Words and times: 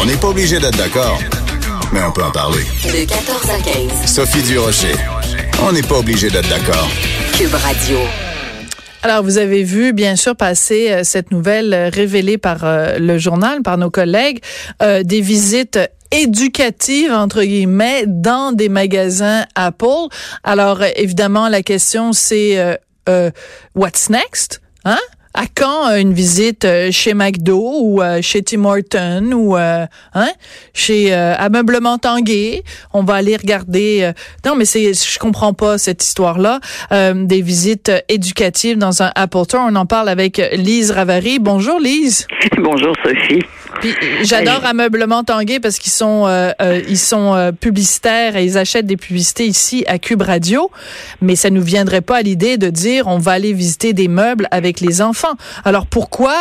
On 0.00 0.04
n'est 0.04 0.16
pas 0.16 0.28
obligé 0.28 0.58
d'être 0.58 0.76
d'accord, 0.76 1.18
mais 1.92 2.00
on 2.02 2.12
peut 2.12 2.22
en 2.22 2.30
parler. 2.30 2.62
De 2.84 3.04
14 3.04 3.50
à 3.50 3.60
15. 3.60 4.10
Sophie 4.10 4.42
Durocher. 4.42 4.94
On 5.62 5.72
n'est 5.72 5.82
pas 5.82 5.98
obligé 5.98 6.30
d'être 6.30 6.48
d'accord. 6.48 6.88
Cube 7.36 7.52
Radio. 7.54 7.98
Alors, 9.02 9.22
vous 9.22 9.38
avez 9.38 9.62
vu, 9.62 9.92
bien 9.92 10.16
sûr, 10.16 10.36
passer 10.36 10.90
euh, 10.90 11.04
cette 11.04 11.30
nouvelle 11.30 11.72
euh, 11.72 11.88
révélée 11.88 12.38
par 12.38 12.64
euh, 12.64 12.98
le 12.98 13.18
journal, 13.18 13.62
par 13.62 13.78
nos 13.78 13.90
collègues, 13.90 14.40
euh, 14.82 15.02
des 15.02 15.20
visites 15.20 15.78
éducatives, 16.10 17.12
entre 17.12 17.42
guillemets, 17.42 18.04
dans 18.06 18.52
des 18.52 18.68
magasins 18.68 19.44
Apple. 19.54 20.08
Alors, 20.42 20.82
évidemment, 20.96 21.48
la 21.48 21.62
question, 21.62 22.12
c'est 22.12 22.58
euh, 22.58 22.74
euh, 23.08 23.30
what's 23.74 24.10
next? 24.10 24.60
Hein? 24.84 24.98
À 25.34 25.44
quand 25.54 25.90
euh, 25.90 25.96
une 26.00 26.12
visite 26.12 26.64
euh, 26.64 26.90
chez 26.90 27.14
McDo 27.14 27.60
ou 27.80 28.02
euh, 28.02 28.20
chez 28.22 28.42
Tim 28.42 28.64
Horton 28.64 29.30
ou 29.32 29.56
hein, 29.56 29.86
chez 30.74 31.12
Ameublement 31.12 31.98
Tanguay? 31.98 32.62
On 32.92 33.02
va 33.02 33.14
aller 33.14 33.36
regarder. 33.36 34.12
non, 34.44 34.56
mais 34.56 34.64
je 34.64 35.18
comprends 35.18 35.52
pas 35.52 35.78
cette 35.78 36.02
histoire-là. 36.02 36.60
Des 36.90 37.42
visites 37.42 37.92
éducatives 38.08 38.78
dans 38.78 39.02
un 39.02 39.12
Apple. 39.14 39.38
On 39.54 39.74
en 39.76 39.86
parle 39.86 40.08
avec 40.08 40.40
Lise 40.52 40.90
Ravary. 40.90 41.38
Bonjour 41.38 41.78
Lise. 41.78 42.26
Bonjour 42.58 42.94
Sophie. 43.04 43.42
Puis, 43.80 43.90
euh, 43.90 44.22
j'adore 44.22 44.64
Ameublement 44.64 45.24
Tanguay 45.24 45.60
parce 45.60 45.78
qu'ils 45.78 45.92
sont 45.92 46.26
euh, 46.26 46.50
euh, 46.60 46.80
ils 46.88 46.98
sont 46.98 47.34
euh, 47.34 47.52
publicitaires 47.52 48.36
et 48.36 48.44
ils 48.44 48.58
achètent 48.58 48.86
des 48.86 48.96
publicités 48.96 49.46
ici 49.46 49.84
à 49.86 49.98
Cube 49.98 50.22
Radio, 50.22 50.70
mais 51.20 51.36
ça 51.36 51.50
nous 51.50 51.62
viendrait 51.62 52.00
pas 52.00 52.16
à 52.16 52.22
l'idée 52.22 52.56
de 52.56 52.70
dire 52.70 53.06
on 53.06 53.18
va 53.18 53.32
aller 53.32 53.52
visiter 53.52 53.92
des 53.92 54.08
meubles 54.08 54.48
avec 54.50 54.80
les 54.80 55.02
enfants. 55.02 55.34
Alors 55.64 55.86
pourquoi 55.86 56.34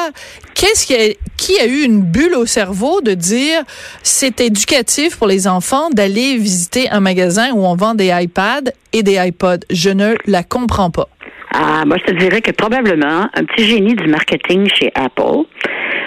Qu'est-ce 0.55 0.87
qui 0.87 0.95
a, 0.95 1.13
qui 1.37 1.59
a 1.59 1.67
eu 1.67 1.83
une 1.83 2.01
bulle 2.01 2.33
au 2.33 2.47
cerveau 2.47 3.01
de 3.01 3.13
dire 3.13 3.61
c'est 4.01 4.41
éducatif 4.41 5.15
pour 5.17 5.27
les 5.27 5.47
enfants 5.47 5.89
d'aller 5.91 6.37
visiter 6.37 6.89
un 6.89 6.99
magasin 6.99 7.51
où 7.53 7.65
on 7.65 7.75
vend 7.75 7.93
des 7.93 8.11
iPads 8.11 8.71
et 8.93 9.03
des 9.03 9.19
iPods? 9.23 9.59
Je 9.69 9.91
ne 9.91 10.15
la 10.25 10.43
comprends 10.43 10.89
pas. 10.89 11.09
Ah, 11.53 11.85
moi, 11.85 11.97
je 11.97 12.11
te 12.11 12.17
dirais 12.17 12.41
que 12.41 12.51
probablement 12.51 13.29
un 13.33 13.43
petit 13.45 13.65
génie 13.65 13.95
du 13.95 14.07
marketing 14.07 14.67
chez 14.73 14.91
Apple 14.95 15.45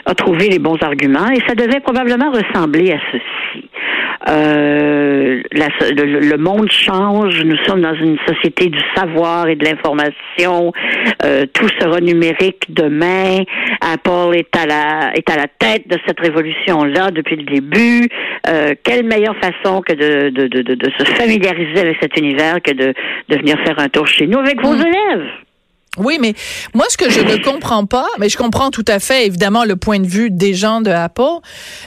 a 0.06 0.14
trouvé 0.14 0.48
les 0.48 0.58
bons 0.58 0.78
arguments 0.82 1.30
et 1.30 1.40
ça 1.46 1.54
devait 1.54 1.80
probablement 1.80 2.30
ressembler 2.30 2.92
à 2.92 2.98
ceci. 3.12 3.68
Euh, 4.28 5.40
la- 5.52 5.68
le, 5.92 6.20
le 6.20 6.36
monde 6.36 6.70
change. 6.70 7.42
Nous 7.44 7.56
sommes 7.66 7.80
dans 7.80 7.94
une 7.94 8.18
société 8.26 8.66
du 8.68 8.78
savoir 8.94 9.48
et 9.48 9.56
de 9.56 9.64
l'information. 9.64 10.72
Euh, 11.24 11.46
tout 11.52 11.68
sera 11.80 12.00
numérique 12.00 12.64
demain. 12.68 13.38
Apple 13.80 14.34
est 14.36 14.54
à 14.56 14.66
la 14.66 15.12
est 15.14 15.28
à 15.30 15.36
la 15.36 15.46
tête 15.58 15.88
de 15.88 15.96
cette 16.06 16.20
révolution-là 16.20 17.10
depuis 17.10 17.36
le 17.36 17.44
début. 17.44 18.08
Euh, 18.48 18.74
quelle 18.84 19.04
meilleure 19.06 19.36
façon 19.36 19.80
que 19.80 19.94
de, 19.94 20.28
de, 20.30 20.48
de, 20.48 20.62
de, 20.62 20.74
de 20.74 20.90
se 20.98 21.04
familiariser 21.12 21.80
avec 21.80 21.96
cet 22.00 22.16
univers 22.18 22.60
que 22.62 22.72
de, 22.72 22.92
de 23.28 23.36
venir 23.38 23.56
faire 23.64 23.78
un 23.78 23.88
tour 23.88 24.06
chez 24.06 24.26
nous 24.26 24.38
avec 24.38 24.60
vos 24.62 24.74
élèves? 24.74 25.26
Oui, 25.98 26.18
mais 26.20 26.34
moi, 26.72 26.86
ce 26.88 26.96
que 26.96 27.10
je 27.10 27.20
ne 27.20 27.36
comprends 27.42 27.84
pas, 27.84 28.06
mais 28.18 28.28
je 28.28 28.36
comprends 28.38 28.70
tout 28.70 28.84
à 28.86 29.00
fait, 29.00 29.26
évidemment, 29.26 29.64
le 29.64 29.74
point 29.74 29.98
de 29.98 30.06
vue 30.06 30.30
des 30.30 30.54
gens 30.54 30.80
de 30.80 30.90
Apple, 30.90 31.40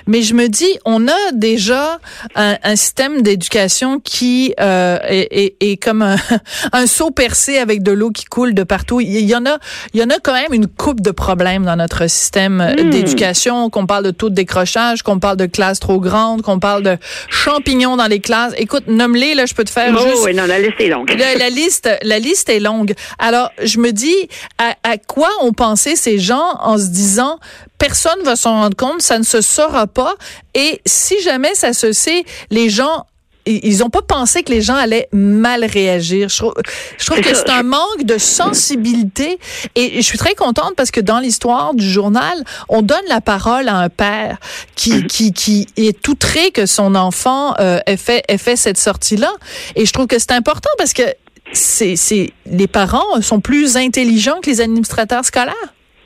mais 0.08 0.22
je 0.24 0.34
me 0.34 0.50
dis, 0.50 0.78
on 0.84 1.08
a 1.08 1.32
déjà 1.32 2.00
un, 2.36 2.58
un 2.64 2.76
système 2.76 3.22
d'éducation 3.22 4.02
qui 4.02 4.54
euh, 4.60 5.00
est, 5.08 5.28
est- 5.32 5.56
est 5.72 5.78
comme 5.78 6.02
un, 6.02 6.18
un 6.74 6.86
seau 6.86 7.12
percé 7.12 7.58
avec 7.60 7.82
de 7.82 7.94
l'eau 7.94 8.10
qui 8.12 8.26
coule 8.26 8.54
de 8.54 8.64
partout. 8.64 9.00
Il 9.00 9.22
y 9.22 9.36
en 9.38 9.46
a, 9.46 9.58
il 9.94 10.02
y 10.02 10.04
en 10.04 10.10
a 10.10 10.20
quand 10.22 10.34
même 10.34 10.54
une 10.54 10.68
coupe 10.68 11.00
de 11.00 11.12
problèmes 11.12 11.64
dans 11.64 11.78
notre 11.78 12.08
système 12.10 12.74
Hmm. 12.78 12.90
d'éducation, 12.90 13.70
qu'on 13.70 13.86
parle 13.86 14.04
de 14.04 14.12
taux 14.12 14.30
de 14.30 14.36
décrochage, 14.36 15.02
qu'on 15.02 15.20
parle 15.20 15.38
de 15.38 15.46
classes 15.46 15.80
trop 15.80 16.00
grandes, 16.02 16.42
qu'on 16.42 16.60
parle 16.60 16.84
de 16.84 16.98
champignons 17.30 17.96
dans 17.96 18.08
les 18.08 18.20
classes. 18.20 18.54
Écoute, 18.58 18.84
nomme-les, 18.88 19.34
là, 19.34 19.46
je 19.46 19.54
peux 19.54 19.64
te 19.64 19.70
faire 19.70 19.96
Oh, 19.98 20.02
juste 20.04 20.24
oui, 20.26 20.34
non, 20.34 20.46
la 20.46 20.60
liste 20.60 20.80
est 20.80 20.90
longue. 20.90 21.10
la, 21.18 21.36
la 21.36 21.50
liste, 21.50 21.90
la 22.02 22.20
liste 22.20 22.50
est 22.50 22.60
longue. 22.60 22.94
Alors, 23.18 23.50
je 23.64 23.80
me 23.80 23.93
dis, 23.94 24.30
à, 24.58 24.76
à 24.84 24.98
quoi 24.98 25.30
ont 25.42 25.54
pensé 25.54 25.96
ces 25.96 26.20
gens 26.20 26.58
en 26.60 26.78
se 26.78 26.88
disant, 26.88 27.40
personne 27.78 28.22
va 28.24 28.36
s'en 28.36 28.54
rendre 28.62 28.76
compte, 28.76 29.02
ça 29.02 29.20
ne 29.20 29.24
se 29.24 29.42
saura 29.42 29.88
pas. 29.88 30.16
Et 30.54 30.82
si 30.86 31.22
jamais 31.22 31.56
ça 31.56 31.74
se 31.74 31.92
sait, 31.94 32.26
les 32.50 32.70
gens 32.70 33.06
ils 33.46 33.80
n'ont 33.80 33.90
pas 33.90 34.02
pensé 34.02 34.44
que 34.44 34.52
les 34.52 34.62
gens 34.62 34.76
allaient 34.76 35.10
mal 35.12 35.66
réagir. 35.66 36.30
Je 36.30 36.38
trouve, 36.38 36.54
je 36.98 37.06
trouve 37.06 37.22
que 37.22 37.34
c'est 37.34 37.50
un 37.50 37.64
manque 37.64 38.04
de 38.04 38.18
sensibilité 38.18 39.38
et 39.76 39.98
je 39.98 40.02
suis 40.02 40.18
très 40.18 40.36
contente 40.36 40.74
parce 40.78 40.92
que 40.92 41.02
dans 41.02 41.20
l'histoire 41.20 41.74
du 41.74 41.90
journal, 41.90 42.44
on 42.70 42.82
donne 42.82 43.04
la 43.10 43.22
parole 43.22 43.68
à 43.68 43.76
un 43.76 43.90
père 43.90 44.38
qui, 44.76 45.06
qui, 45.08 45.34
qui 45.34 45.68
est 45.76 46.08
outré 46.08 46.52
que 46.52 46.66
son 46.66 46.96
enfant 46.96 47.56
euh, 47.60 47.80
ait, 47.86 47.98
fait, 47.98 48.24
ait 48.30 48.38
fait 48.38 48.56
cette 48.56 48.78
sortie-là. 48.78 49.34
Et 49.76 49.86
je 49.86 49.92
trouve 49.92 50.08
que 50.08 50.20
c'est 50.20 50.32
important 50.32 50.70
parce 50.78 50.94
que 50.94 51.04
c'est, 51.54 51.96
c'est, 51.96 52.32
les 52.46 52.68
parents 52.68 53.22
sont 53.22 53.40
plus 53.40 53.78
intelligents 53.78 54.40
que 54.42 54.50
les 54.50 54.62
administrateurs 54.62 55.26
scolaires? 55.26 55.54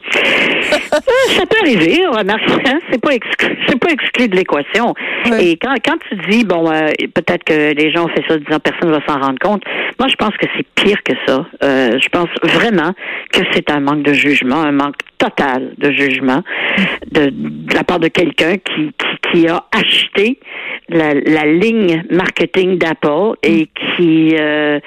Ça 0.10 1.46
peut 1.46 1.58
arriver, 1.62 2.06
remarque, 2.08 2.50
hein, 2.66 2.80
c'est 2.90 3.02
pas 3.02 3.14
exclu, 3.14 3.58
c'est 3.68 3.78
pas 3.78 3.90
exclu 3.90 4.30
de 4.30 4.36
l'équation. 4.38 4.94
Et 5.40 5.58
quand, 5.58 5.76
quand 5.86 5.98
tu 6.10 6.16
dis, 6.30 6.46
bon, 6.46 6.72
euh, 6.72 6.88
peut-être 7.14 7.44
que 7.44 7.74
les 7.74 7.92
gens 7.92 8.06
ont 8.06 8.08
fait 8.10 8.24
ça 8.28 8.38
disant 8.38 8.60
personne 8.60 8.92
va 8.92 9.02
s'en 9.06 9.20
rendre 9.20 9.40
compte, 9.40 9.64
moi 10.00 10.08
je 10.08 10.16
pense 10.16 10.36
que 10.38 10.46
c'est 10.56 10.66
pire 10.82 11.04
que 11.04 11.14
ça. 11.26 11.46
Euh, 11.64 12.00
je 12.02 12.08
pense 12.10 12.30
vraiment 12.42 12.94
que 13.34 13.42
c'est 13.52 13.70
un 13.70 13.82
manque 13.82 14.04
de 14.04 14.14
jugement, 14.14 14.62
un 14.62 14.72
manque 14.72 14.96
total 15.18 15.74
de 15.78 15.92
jugement 15.92 16.42
de, 17.12 17.30
de 17.30 17.74
la 17.74 17.84
part 17.84 18.00
de 18.00 18.08
quelqu'un 18.08 18.54
qui, 18.54 18.94
qui, 18.98 19.32
qui 19.32 19.48
a 19.48 19.66
acheté 19.74 20.40
la, 20.90 21.16
la 21.16 21.46
ligne 21.46 22.04
marketing 22.10 22.78
d'Apple 22.78 23.34
et 23.44 23.68
qui 23.68 24.36
euh, 24.40 24.80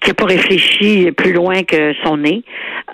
qui 0.00 0.10
n'a 0.10 0.14
pas 0.14 0.26
réfléchi 0.26 1.10
plus 1.12 1.32
loin 1.32 1.62
que 1.62 1.92
son 2.04 2.18
nez 2.18 2.42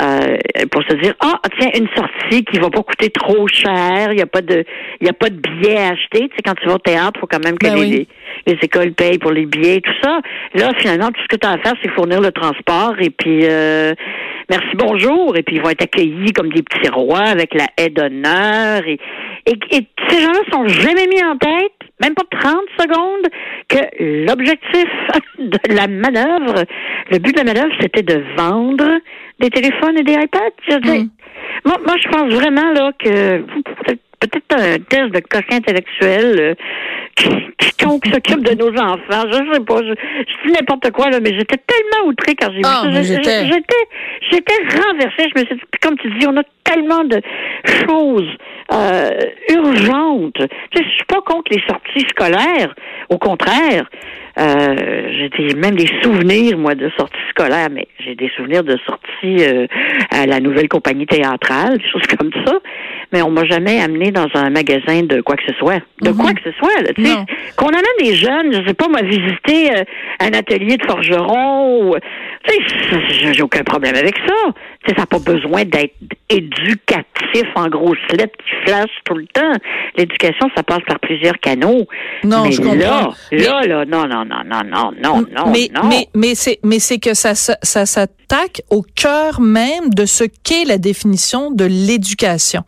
euh, 0.03 0.37
pour 0.71 0.83
se 0.83 0.95
dire 0.97 1.15
ah 1.21 1.41
tiens 1.59 1.71
une 1.77 1.89
sortie 1.95 2.45
qui 2.45 2.59
va 2.59 2.71
pas 2.71 2.83
coûter 2.83 3.11
trop 3.11 3.47
cher 3.49 4.13
il 4.13 4.19
y 4.19 4.23
a 4.23 4.27
pas 4.27 4.41
de 4.41 4.65
il 5.01 5.07
y 5.07 5.11
a 5.11 5.13
pas 5.13 5.31
de 5.31 5.37
billets 5.37 5.79
à 5.79 5.89
acheter. 5.91 6.29
Tu 6.29 6.37
sais 6.37 6.43
quand 6.45 6.55
tu 6.55 6.67
vas 6.67 6.75
au 6.75 6.79
théâtre 6.79 7.21
faut 7.21 7.27
quand 7.27 7.45
même 7.45 7.59
que 7.59 7.67
Ben 7.67 7.77
les, 7.77 7.81
oui. 7.81 8.09
les 8.47 8.59
écoles 8.63 8.93
payent 8.93 9.19
pour 9.19 9.33
les 9.33 9.47
billets 9.47 9.81
tout 9.81 9.93
ça. 10.03 10.21
Là 10.55 10.73
finalement 10.79 11.09
tout 11.09 11.21
ce 11.23 11.29
que 11.29 11.37
tu 11.37 11.47
as 11.47 11.53
à 11.53 11.59
faire 11.59 11.75
c'est 11.83 11.91
fournir 11.91 12.21
le 12.21 12.33
transport 12.33 12.95
et 13.01 13.11
puis 13.11 13.41
euh, 13.45 13.93
merci 14.49 14.71
bonjour. 14.75 15.37
Et 15.37 15.43
puis 15.43 15.57
ils 15.57 15.63
vont 15.63 15.71
être 15.71 15.83
accueillis 15.83 16.33
comme 16.33 16.51
des 16.53 16.63
petits 16.63 16.91
rois 16.91 17.25
avec 17.25 17.55
la 17.55 17.67
haie 17.77 17.91
d'honneur 17.91 18.83
et, 18.87 18.99
et, 19.47 19.59
et 19.71 19.87
ces 20.09 20.21
gens-là 20.21 20.41
sont 20.53 20.67
jamais 20.69 21.07
mis 21.07 21.23
en 21.25 21.37
tête 21.37 21.74
même 22.01 22.15
pas 22.15 22.25
30 22.31 22.55
secondes 22.79 23.29
que 23.69 24.27
l'objectif 24.27 24.89
de 25.39 25.75
la 25.75 25.87
manœuvre, 25.87 26.65
le 27.11 27.19
but 27.19 27.33
de 27.33 27.39
la 27.39 27.45
manœuvre, 27.45 27.75
c'était 27.81 28.03
de 28.03 28.23
vendre 28.37 29.01
des 29.41 29.51
téléphones 29.51 29.99
et 29.99 30.03
des 30.03 30.15
iPads. 30.15 30.41
Je 30.69 30.75
Mm. 30.75 31.09
moi, 31.65 31.77
moi, 31.87 31.95
je 32.03 32.09
pense 32.09 32.33
vraiment 32.33 32.73
là 32.73 32.93
que 32.99 33.39
peut-être 34.21 34.55
un 34.57 34.79
test 34.79 35.11
de 35.13 35.21
quotient 35.21 35.59
intellectuel 35.59 36.41
euh, 36.41 36.55
qui, 37.15 37.29
quiconque 37.59 38.07
s'occupe 38.07 38.43
de 38.45 38.55
nos 38.55 38.71
enfants. 38.81 39.25
Je 39.31 39.53
sais 39.53 39.61
pas, 39.61 39.79
je, 39.83 39.93
je 39.95 40.47
dis 40.49 40.53
n'importe 40.53 40.91
quoi 40.93 41.11
là, 41.11 41.21
mais 41.21 41.31
j'étais 41.39 41.57
tellement 41.59 42.09
outrée 42.09 42.35
quand 42.35 42.51
j'ai 42.53 42.61
Ah, 42.65 42.83
vu 42.87 42.95
ça. 42.95 43.03
Je- 43.03 43.09
je- 43.09 43.13
j'étais- 43.53 43.89
J'étais, 44.31 44.55
renversée. 44.89 45.31
Je 45.35 45.41
me 45.41 45.47
suis 45.47 45.55
dit, 45.57 45.61
comme 45.83 45.97
tu 45.99 46.11
dis, 46.19 46.27
on 46.27 46.37
a 46.37 46.43
tellement 46.65 47.05
de 47.05 47.21
choses 47.87 48.29
euh, 48.73 49.11
urgentes. 49.51 50.35
Tu 50.71 50.79
sais, 50.79 50.85
je 50.85 50.91
suis 50.91 51.05
pas 51.07 51.21
contre 51.21 51.51
les 51.53 51.63
sorties 51.69 52.07
scolaires. 52.09 52.75
Au 53.11 53.19
contraire, 53.19 53.89
euh, 54.39 55.09
j'ai 55.13 55.29
des- 55.29 55.55
même 55.55 55.77
des 55.77 55.89
souvenirs, 56.03 56.57
moi, 56.59 56.75
de 56.75 56.91
sorties 56.97 57.19
scolaires, 57.31 57.69
mais 57.71 57.87
j'ai 58.01 58.15
des 58.15 58.31
souvenirs 58.37 58.65
de 58.65 58.77
sorties 58.87 59.45
euh, 59.45 59.67
à 60.11 60.27
la 60.27 60.41
nouvelle 60.41 60.69
compagnie 60.69 61.07
théâtrale, 61.07 61.79
des 61.79 61.89
choses 61.91 62.07
comme 62.19 62.31
ça. 62.47 62.55
Mais 63.13 63.23
on 63.23 63.31
m'a 63.31 63.45
jamais 63.45 63.81
amené 63.81 64.11
dans 64.11 64.27
un 64.35 64.51
magasin 64.51 65.03
de 65.03 65.21
quoi 65.21 65.37
que 65.37 65.45
ce 65.47 65.55
soit. 65.59 65.81
De 66.01 66.11
Mhm. 66.11 66.17
quoi 66.17 66.33
que 66.33 66.41
ce 66.43 66.53
soit, 66.59 66.81
là, 66.83 66.93
tu. 66.95 67.03
Qu'on 67.57 67.69
amène 67.69 67.83
des 68.01 68.15
jeunes, 68.15 68.53
je 68.53 68.67
sais 68.69 68.75
pas, 68.75 68.89
moi, 68.89 69.01
visiter 69.03 69.71
euh, 69.77 69.85
un 70.21 70.33
atelier 70.33 70.77
de 70.77 70.85
forgeron. 70.87 71.91
ou- 71.91 71.97
j'ai- 72.49 73.33
j'ai 73.35 73.43
aucun 73.43 73.63
problème 73.65 73.95
avec 73.97 74.17
ça. 74.27 74.35
Tu 74.85 74.91
sais, 74.91 74.97
ça 74.97 75.03
n'a 75.03 75.07
pas 75.07 75.19
besoin 75.19 75.65
d'être 75.65 75.95
éducatif 76.29 77.45
en 77.55 77.69
grosses 77.69 77.97
lettres 78.13 78.37
qui 78.39 78.67
flashent 78.67 79.01
tout 79.05 79.15
le 79.15 79.27
temps. 79.29 79.53
L'éducation, 79.97 80.49
ça 80.57 80.63
passe 80.63 80.83
par 80.87 80.99
plusieurs 81.01 81.39
canaux. 81.39 81.87
Non, 82.23 82.45
mais 82.45 82.53
je 82.53 82.61
comprends. 82.61 82.77
Là, 82.77 83.09
Mais- 83.33 83.39
là, 83.39 83.61
là, 83.67 83.85
non, 83.87 84.07
non, 84.07 84.25
non, 84.25 84.45
non, 84.45 84.63
non, 84.65 84.93
non, 85.03 85.27
non, 85.35 85.51
mais, 85.51 85.69
non. 85.75 85.89
mais, 85.89 86.07
mais 86.15 86.35
c'est, 86.35 86.59
mais 86.63 86.79
c'est 86.79 86.99
que 86.99 87.15
ça, 87.15 87.35
ça, 87.35 87.57
ça 87.63 87.87
s'attaque 87.87 88.63
au 88.71 88.83
cœur 88.83 89.41
même 89.41 89.91
de 89.91 90.05
ce 90.07 90.25
qu'est 90.25 90.65
la 90.65 90.79
définition 90.79 91.51
de 91.51 91.65
l'éducation. 91.65 92.63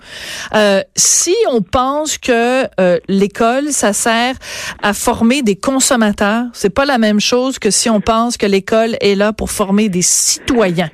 Euh, 0.55 0.81
si 0.95 1.35
on 1.51 1.61
pense 1.61 2.19
que 2.19 2.65
euh, 2.81 2.99
l'école, 3.09 3.69
ça 3.71 3.93
sert 3.93 4.35
à 4.83 4.93
former 4.95 5.43
des 5.43 5.57
consommateurs, 5.57 6.45
c'est 6.53 6.75
pas 6.75 6.85
la 6.85 6.99
même 6.99 7.21
chose 7.21 7.59
que 7.59 7.71
si 7.71 7.91
on 7.91 8.01
pense 8.01 8.37
que 8.37 8.47
l'école 8.47 8.97
est 9.01 9.15
là 9.17 9.33
pour 9.33 9.51
former 9.51 9.66
des 9.75 10.03
citoyens. 10.03 10.91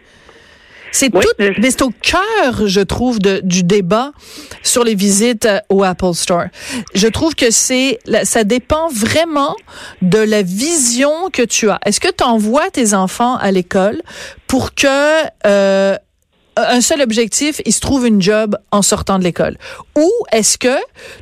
C'est 0.94 1.10
Oui, 1.14 1.22
tout, 1.22 1.28
mais- 1.38 1.54
mais 1.58 1.70
c'est 1.70 1.80
au 1.80 1.90
cœur, 2.02 2.66
je 2.66 2.80
trouve, 2.82 3.18
de, 3.18 3.40
du 3.42 3.62
débat 3.62 4.12
sur 4.62 4.84
les 4.84 4.94
visites 4.94 5.46
euh, 5.46 5.58
au 5.70 5.82
Apple 5.84 6.12
Store. 6.12 6.44
Je 6.94 7.08
trouve 7.08 7.34
que 7.34 7.50
c'est, 7.50 7.98
ça 8.24 8.44
dépend 8.44 8.88
vraiment 8.90 9.56
de 10.02 10.18
la 10.18 10.42
vision 10.42 11.30
que 11.32 11.40
tu 11.42 11.70
as. 11.70 11.78
Est-ce 11.86 11.98
que 11.98 12.10
tu 12.14 12.22
envoies 12.22 12.68
tes 12.70 12.92
enfants 12.92 13.36
à 13.36 13.50
l'école 13.52 14.02
pour 14.46 14.74
que 14.74 14.86
euh, 15.46 15.96
un 16.56 16.80
seul 16.80 17.00
objectif, 17.00 17.60
il 17.64 17.72
se 17.72 17.80
trouve 17.80 18.06
une 18.06 18.20
job 18.20 18.56
en 18.70 18.82
sortant 18.82 19.18
de 19.18 19.24
l'école? 19.24 19.56
Ou 19.96 20.10
est-ce 20.32 20.58
que 20.58 20.76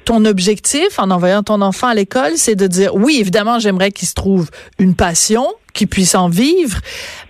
ton 0.05 0.25
objectif 0.25 0.99
en 0.99 1.11
envoyant 1.11 1.43
ton 1.43 1.61
enfant 1.63 1.89
à 1.89 1.95
l'école, 1.95 2.33
c'est 2.37 2.57
de 2.57 2.67
dire, 2.67 2.95
oui, 2.95 3.19
évidemment, 3.21 3.59
j'aimerais 3.59 3.93
qu'il 3.93 4.09
se 4.09 4.15
trouve 4.15 4.51
une 4.79 4.95
passion, 4.95 5.47
qu'il 5.73 5.87
puisse 5.87 6.17
en 6.17 6.29
vivre, 6.29 6.79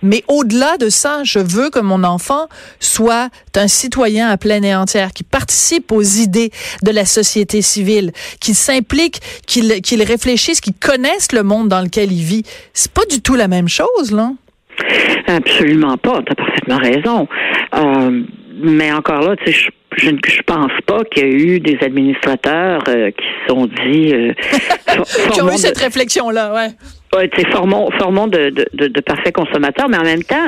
mais 0.01 0.23
au-delà 0.27 0.77
de 0.77 0.89
ça, 0.89 1.23
je 1.23 1.37
veux 1.37 1.69
que 1.69 1.79
mon 1.79 2.03
enfant 2.03 2.47
soit 2.79 3.29
un 3.55 3.67
citoyen 3.67 4.29
à 4.29 4.37
pleine 4.37 4.65
et 4.65 4.75
entière, 4.75 5.13
qui 5.13 5.23
participe 5.23 5.91
aux 5.91 6.01
idées 6.01 6.51
de 6.81 6.91
la 6.91 7.05
société 7.05 7.61
civile, 7.61 8.11
qu'il 8.39 8.55
s'implique, 8.55 9.21
qu'il 9.45 9.81
qu'il 9.81 10.01
réfléchisse, 10.01 10.59
qu'il 10.59 10.73
connaisse 10.73 11.31
le 11.33 11.43
monde 11.43 11.69
dans 11.69 11.81
lequel 11.81 12.11
il 12.11 12.23
vit. 12.23 12.43
C'est 12.73 12.91
pas 12.91 13.05
du 13.09 13.21
tout 13.21 13.35
la 13.35 13.47
même 13.47 13.67
chose, 13.67 14.11
là. 14.11 14.31
Absolument 15.27 15.97
pas. 15.97 16.21
Tu 16.25 16.31
as 16.31 16.35
parfaitement 16.35 16.77
raison. 16.77 17.27
Euh, 17.75 18.21
mais 18.63 18.91
encore 18.91 19.21
là, 19.21 19.35
tu 19.37 19.51
sais, 19.51 19.57
je, 19.97 20.05
je, 20.05 20.09
ne- 20.11 20.17
je 20.25 20.41
pense 20.43 20.71
pas 20.85 21.03
qu'il 21.05 21.23
y 21.23 21.25
a 21.25 21.29
eu 21.33 21.59
des 21.59 21.77
administrateurs 21.81 22.83
euh, 22.87 23.11
qui 23.11 23.23
se 23.25 23.53
sont 23.53 23.65
dit. 23.67 24.13
euh, 24.13 24.33
Qui 25.31 25.41
ont 25.41 25.49
eu 25.49 25.53
de- 25.53 25.57
cette 25.57 25.77
réflexion-là, 25.77 26.53
ouais. 26.53 26.67
Ouais, 27.13 27.29
formons, 27.51 27.89
formons 27.99 28.27
de, 28.27 28.51
de, 28.51 28.65
de, 28.73 28.87
de 28.87 29.01
parfaits 29.01 29.35
consommateurs, 29.35 29.89
mais 29.89 29.97
en 29.97 30.03
même 30.03 30.23
temps, 30.23 30.47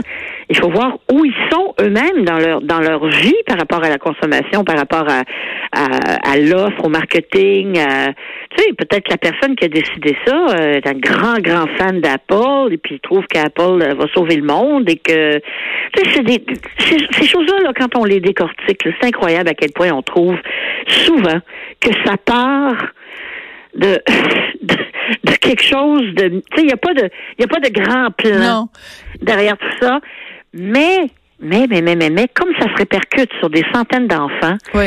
il 0.50 0.58
faut 0.58 0.70
voir 0.70 0.98
où 1.12 1.26
ils 1.26 1.34
sont 1.52 1.76
eux-mêmes 1.82 2.24
dans 2.24 2.40
leur 2.40 2.62
dans 2.62 2.80
leur 2.80 3.06
vie 3.08 3.36
par 3.46 3.58
rapport 3.58 3.84
à 3.84 3.90
la 3.90 3.98
consommation, 3.98 4.64
par 4.64 4.78
rapport 4.78 5.06
à, 5.10 5.24
à, 5.74 6.32
à 6.32 6.38
l'offre, 6.38 6.86
au 6.86 6.90
marketing. 6.90 7.78
à- 7.80 8.14
tu 8.56 8.64
sais, 8.64 8.74
peut-être 8.74 9.10
la 9.10 9.18
personne 9.18 9.56
qui 9.56 9.66
a 9.66 9.68
décidé 9.68 10.16
ça 10.26 10.36
euh, 10.52 10.76
est 10.76 10.88
un 10.88 10.94
grand, 10.94 11.40
grand 11.40 11.68
fan 11.78 12.00
d'Apple 12.00 12.72
et 12.72 12.78
puis 12.78 12.96
il 12.96 13.00
trouve 13.00 13.26
qu'Apple 13.26 13.82
euh, 13.82 13.94
va 13.96 14.06
sauver 14.14 14.36
le 14.36 14.44
monde 14.44 14.90
et 14.90 14.98
que 14.98 15.40
tu 15.40 16.04
sais, 16.04 16.10
c'est 16.14 16.24
des 16.24 16.44
ces, 16.78 17.26
choses-là, 17.28 17.60
là, 17.64 17.74
quand 17.78 17.98
on 17.98 18.06
les 18.06 18.20
décortique, 18.22 18.80
c'est 18.84 19.08
incroyable 19.08 19.50
à 19.50 19.54
quel 19.54 19.72
point 19.72 19.92
on 19.92 20.02
trouve 20.02 20.38
souvent 20.88 21.40
que 21.82 21.90
ça 22.06 22.16
part 22.24 22.94
de, 23.76 24.00
de, 24.62 24.76
de 25.24 25.32
quelque 25.34 25.64
chose 25.64 26.02
de 26.16 26.30
tu 26.30 26.58
sais 26.58 26.64
il 26.64 26.70
y 26.70 26.74
a 26.74 26.78
pas 26.78 26.94
de 26.94 27.10
il 27.38 27.42
y 27.42 27.44
a 27.44 27.48
pas 27.48 27.60
de 27.60 27.70
grand 27.70 28.12
plan 28.12 28.40
Non. 28.40 28.68
derrière 29.22 29.58
tout 29.58 29.72
ça 29.82 30.00
mais 30.54 31.08
mais 31.40 31.66
mais 31.70 31.82
mais 31.82 31.96
mais 31.96 32.10
mais 32.10 32.28
comme 32.34 32.50
ça 32.60 32.68
se 32.70 32.76
répercute 32.78 33.32
sur 33.40 33.50
des 33.50 33.64
centaines 33.74 34.08
d'enfants 34.08 34.58
Oui. 34.74 34.86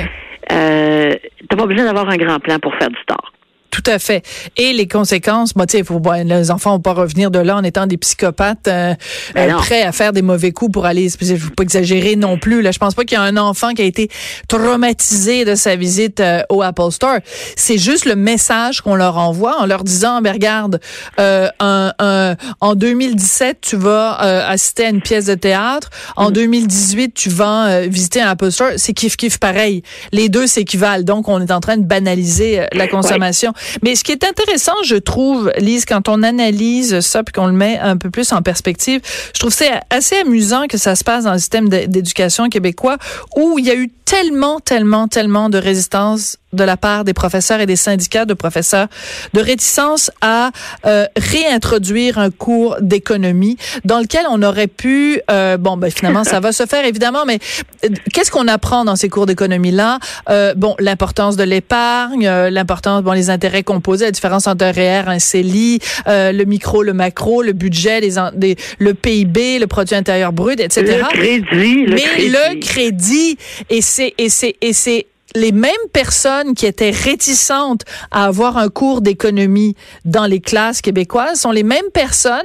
euh, 0.52 1.12
t'as 1.48 1.56
pas 1.56 1.66
besoin 1.66 1.84
d'avoir 1.84 2.08
un 2.08 2.16
grand 2.16 2.38
plan 2.40 2.58
pour 2.58 2.74
faire 2.76 2.88
du 2.88 3.04
tort 3.06 3.32
Tout 3.70 3.82
à 3.86 3.98
fait. 3.98 4.24
Et 4.56 4.72
les 4.72 4.88
conséquences, 4.88 5.52
bah, 5.54 5.64
sais, 5.68 5.84
faut, 5.84 6.00
les 6.24 6.50
enfants 6.50 6.72
vont 6.72 6.80
pas 6.80 6.94
revenir 6.94 7.30
de 7.30 7.38
là 7.38 7.56
en 7.56 7.62
étant 7.62 7.86
des 7.86 7.96
psychopathes 7.98 8.68
euh, 8.68 8.94
Ben 9.34 9.50
euh, 9.52 9.56
prêts 9.56 9.82
à 9.82 9.92
faire 9.92 10.12
des 10.12 10.22
mauvais 10.22 10.52
coups 10.52 10.72
pour 10.72 10.86
aller. 10.86 11.08
Il 11.20 11.38
faut 11.38 11.50
pas 11.50 11.62
exagérer 11.62 12.16
non 12.16 12.38
plus. 12.38 12.62
Là, 12.62 12.70
je 12.72 12.78
pense 12.78 12.94
pas 12.94 13.04
qu'il 13.04 13.16
y 13.18 13.20
a 13.20 13.24
un 13.24 13.36
enfant 13.36 13.72
qui 13.74 13.82
a 13.82 13.84
été 13.84 14.08
traumatisé 14.48 15.44
de 15.44 15.54
sa 15.54 15.76
visite 15.76 16.20
euh, 16.20 16.42
au 16.48 16.62
Apple 16.62 16.90
Store. 16.90 17.18
C'est 17.56 17.78
juste 17.78 18.04
le 18.06 18.16
message 18.16 18.80
qu'on 18.80 18.94
leur 18.94 19.18
envoie 19.18 19.60
en 19.60 19.66
leur 19.66 19.84
disant, 19.84 20.20
ben 20.22 20.32
regarde, 20.32 20.80
euh, 21.20 21.48
un, 21.60 21.92
un- 21.98 22.36
en 22.60 22.74
2017, 22.74 23.58
tu 23.60 23.76
vas 23.76 24.18
euh, 24.24 24.48
assister 24.48 24.86
à 24.86 24.88
une 24.90 25.02
pièce 25.02 25.26
de 25.26 25.34
théâtre. 25.34 25.90
En 26.16 26.30
2018, 26.30 27.12
tu 27.14 27.28
vas 27.28 27.66
euh, 27.68 27.86
visiter 27.90 28.20
un 28.22 28.30
Apple 28.30 28.50
Store. 28.50 28.70
C'est 28.76 28.92
kiff 28.94 29.16
kiff 29.16 29.38
pareil. 29.38 29.82
Les 30.12 30.28
deux 30.28 30.46
s'équivalent. 30.46 31.02
Donc, 31.04 31.28
on 31.28 31.40
est 31.40 31.50
en 31.52 31.60
train 31.60 31.76
de 31.76 31.84
banaliser 31.84 32.62
la 32.72 32.88
consommation. 32.88 33.52
Mais 33.82 33.94
ce 33.96 34.04
qui 34.04 34.12
est 34.12 34.24
intéressant, 34.24 34.74
je 34.84 34.96
trouve, 34.96 35.52
Lise, 35.58 35.84
quand 35.84 36.08
on 36.08 36.22
analyse 36.22 37.00
ça 37.00 37.22
puis 37.22 37.32
qu'on 37.32 37.46
le 37.46 37.52
met 37.52 37.78
un 37.78 37.96
peu 37.96 38.10
plus 38.10 38.32
en 38.32 38.42
perspective, 38.42 39.00
je 39.34 39.40
trouve 39.40 39.52
c'est 39.52 39.72
assez 39.90 40.16
amusant 40.16 40.66
que 40.66 40.78
ça 40.78 40.94
se 40.94 41.04
passe 41.04 41.24
dans 41.24 41.32
le 41.32 41.38
système 41.38 41.68
d'éducation 41.68 42.48
québécois 42.48 42.96
où 43.36 43.58
il 43.58 43.66
y 43.66 43.70
a 43.70 43.74
eu 43.74 43.90
tellement, 44.04 44.60
tellement, 44.60 45.08
tellement 45.08 45.50
de 45.50 45.58
résistance 45.58 46.38
de 46.56 46.64
la 46.64 46.76
part 46.76 47.04
des 47.04 47.14
professeurs 47.14 47.60
et 47.60 47.66
des 47.66 47.76
syndicats 47.76 48.24
de 48.24 48.34
professeurs, 48.34 48.88
de 49.34 49.40
réticence 49.40 50.10
à 50.20 50.50
euh, 50.86 51.04
réintroduire 51.16 52.18
un 52.18 52.30
cours 52.30 52.76
d'économie 52.80 53.56
dans 53.84 54.00
lequel 54.00 54.24
on 54.30 54.42
aurait 54.42 54.66
pu, 54.66 55.20
euh, 55.30 55.56
bon, 55.56 55.76
ben 55.76 55.90
finalement, 55.90 56.24
ça 56.24 56.40
va 56.40 56.52
se 56.52 56.66
faire 56.66 56.84
évidemment, 56.84 57.24
mais 57.26 57.38
euh, 57.84 57.88
qu'est-ce 58.12 58.30
qu'on 58.30 58.48
apprend 58.48 58.84
dans 58.84 58.96
ces 58.96 59.08
cours 59.08 59.26
d'économie-là? 59.26 59.98
Euh, 60.30 60.54
bon, 60.54 60.74
l'importance 60.78 61.36
de 61.36 61.44
l'épargne, 61.44 62.26
euh, 62.26 62.50
l'importance, 62.50 63.02
bon, 63.02 63.12
les 63.12 63.30
intérêts 63.30 63.62
composés, 63.62 64.06
la 64.06 64.10
différence 64.10 64.46
entre 64.46 64.64
un 64.64 64.72
REER, 64.72 65.04
un 65.08 65.18
CELI, 65.18 65.78
euh, 66.08 66.32
le 66.32 66.44
micro, 66.44 66.82
le 66.82 66.92
macro, 66.92 67.42
le 67.42 67.52
budget, 67.52 68.00
les, 68.00 68.14
des- 68.34 68.56
le 68.78 68.94
PIB, 68.94 69.58
le 69.58 69.66
produit 69.66 69.94
intérieur 69.94 70.32
brut, 70.32 70.60
etc. 70.60 70.98
le 71.02 71.08
crédit 71.18 71.84
le 71.86 71.94
Mais 71.94 72.00
crédit. 72.02 72.28
le 72.28 72.60
crédit, 72.60 73.38
et 73.70 73.82
c'est 73.82 74.14
et 74.18 74.28
c'est 74.28 74.56
et 74.60 74.72
c'est 74.72 75.06
les 75.36 75.52
mêmes 75.52 75.70
personnes 75.92 76.54
qui 76.54 76.64
étaient 76.64 76.90
réticentes 76.90 77.82
à 78.10 78.24
avoir 78.24 78.56
un 78.56 78.68
cours 78.68 79.02
d'économie 79.02 79.76
dans 80.06 80.24
les 80.24 80.40
classes 80.40 80.80
québécoises 80.80 81.40
sont 81.40 81.50
les 81.50 81.62
mêmes 81.62 81.90
personnes 81.92 82.40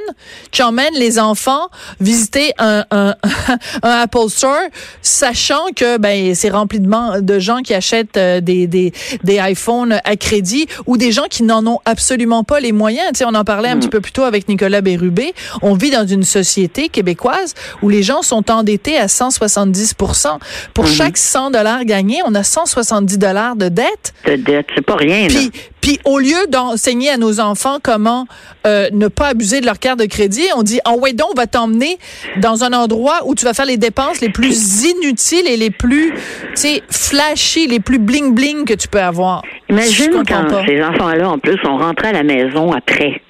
qui 0.51 0.61
emmènent 0.61 0.93
les 0.95 1.17
enfants 1.17 1.69
visiter 2.01 2.53
un, 2.59 2.83
un, 2.91 3.15
un 3.83 3.89
Apple 3.89 4.29
Store, 4.29 4.59
sachant 5.01 5.67
que 5.73 5.97
ben 5.97 6.35
c'est 6.35 6.49
rempli 6.49 6.79
de, 6.79 7.39
gens 7.39 7.61
qui 7.61 7.73
achètent 7.73 8.17
euh, 8.17 8.41
des, 8.41 8.67
des, 8.67 8.91
des 9.23 9.39
iPhones 9.41 9.99
à 10.03 10.15
crédit 10.17 10.67
ou 10.85 10.97
des 10.97 11.13
gens 11.13 11.27
qui 11.29 11.43
n'en 11.43 11.65
ont 11.65 11.79
absolument 11.85 12.43
pas 12.43 12.59
les 12.59 12.73
moyens. 12.73 13.07
Tu 13.13 13.19
sais, 13.19 13.25
on 13.25 13.35
en 13.35 13.45
parlait 13.45 13.69
un 13.69 13.77
petit 13.77 13.89
peu 13.89 14.01
plus 14.01 14.11
tôt 14.11 14.23
avec 14.23 14.49
Nicolas 14.49 14.81
Bérubé. 14.81 15.33
On 15.61 15.75
vit 15.75 15.91
dans 15.91 16.05
une 16.05 16.23
société 16.23 16.89
québécoise 16.89 17.53
où 17.81 17.88
les 17.88 18.03
gens 18.03 18.21
sont 18.21 18.51
endettés 18.51 18.97
à 18.97 19.05
170% 19.05 20.39
Pour 20.73 20.88
chaque 20.88 21.17
100 21.17 21.51
dollars 21.51 21.85
gagnés, 21.85 22.19
on 22.25 22.35
a 22.35 22.43
170 22.43 22.81
dollars 23.18 23.56
de 23.56 23.69
dette. 23.69 24.13
de 24.25 24.36
dette 24.36 24.68
c'est 24.75 24.86
pas 24.86 24.95
rien 24.95 25.28
là. 25.28 25.33
Puis, 25.33 25.51
puis 25.81 26.00
au 26.06 26.19
lieu 26.19 26.48
d'enseigner 26.50 27.10
à 27.10 27.18
nos 27.18 27.39
enfants 27.39 27.78
comment 27.81 28.28
euh, 28.68 28.89
ne 28.92 29.07
pas 29.07 29.28
abuser 29.30 29.62
de 29.62 29.66
leur 29.66 29.80
carte 29.80 30.00
de 30.00 30.06
crédit, 30.06 30.45
on 30.56 30.63
dit 30.63 30.80
oh 30.88 31.00
ouais 31.00 31.13
donc 31.13 31.30
on 31.31 31.36
va 31.36 31.48
t'emmener 31.48 31.98
dans 32.38 32.63
un 32.63 32.74
endroit 32.74 33.22
où 33.25 33.36
tu 33.36 33.45
vas 33.45 33.54
faire 33.54 33.66
les 33.66 33.78
dépenses 33.78 34.22
les 34.22 34.30
plus 34.30 34.86
inutiles 34.86 35.48
et 35.48 35.57
les 35.57 35.72
plus 35.72 36.12
tu 36.12 36.56
sais 36.56 36.83
flashy, 36.89 37.68
les 37.68 37.80
plus 37.80 38.00
bling 38.00 38.33
bling 38.33 38.66
que 38.66 38.74
tu 38.74 38.88
peux 38.88 39.01
avoir. 39.01 39.44
Imagine 39.70 40.24
quand 40.27 40.48
pas. 40.48 40.65
ces 40.65 40.82
enfants-là, 40.84 41.29
en 41.29 41.39
plus, 41.39 41.58
sont 41.63 41.77
rentrés 41.77 42.10
à 42.10 42.13
la 42.13 42.24
maison 42.24 42.72
après. 42.72 43.22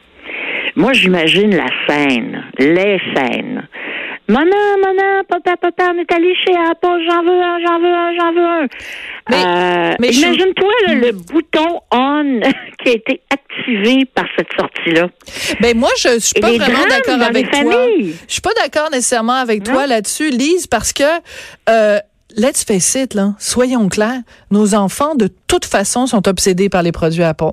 Moi, 0.76 0.94
j'imagine 0.94 1.56
la 1.56 1.68
scène, 1.88 2.44
les 2.58 3.00
scènes. 3.14 3.68
Maman, 4.28 4.78
maman, 4.82 5.24
papa, 5.28 5.58
papa, 5.58 5.92
on 5.94 6.00
est 6.00 6.12
allé 6.14 6.34
chez 6.36 6.54
Apple, 6.56 7.02
j'en 7.10 7.22
veux 7.24 7.42
un, 7.42 7.60
j'en 7.66 7.80
veux 7.80 7.94
un, 7.94 8.16
j'en 8.18 8.34
veux 8.34 8.46
un. 8.46 8.68
Mais- 9.30 9.46
Euh, 9.46 9.96
mais 10.00 10.12
je- 10.14 10.20
Imagine-toi 10.22 10.72
là, 10.88 10.94
le 10.96 11.12
bouton 11.12 11.82
on 11.92 12.40
qui 12.84 12.90
a 12.90 12.94
été 12.94 13.22
activé 13.30 14.06
par 14.06 14.26
cette 14.38 14.48
sortie-là. 14.58 15.08
Ben 15.60 15.78
moi 15.78 15.90
je 15.98 16.20
suis 16.20 16.40
pas 16.40 16.52
vraiment 16.52 16.86
d'accord 16.88 17.22
avec 17.22 17.50
toi. 17.52 17.60
familles. 17.60 18.16
Je 18.28 18.32
suis 18.32 18.42
pas 18.42 18.54
d'accord 18.62 18.90
nécessairement 18.92 19.34
avec 19.34 19.68
Non? 19.68 19.74
toi 19.74 19.88
là-dessus, 19.88 20.30
Lise, 20.30 20.66
parce 20.68 20.94
que 20.94 21.04
euh, 21.70 22.00
let's 22.38 22.64
face 22.64 22.96
it, 22.96 23.14
là, 23.14 23.34
soyons 23.38 23.90
clairs, 23.90 24.22
nos 24.50 24.76
enfants 24.76 25.16
de 25.16 25.28
toute 25.48 25.66
façon 25.66 26.08
sont 26.08 26.26
obsédés 26.30 26.70
par 26.70 26.84
les 26.84 26.92
produits 26.94 27.24
Apple. 27.24 27.52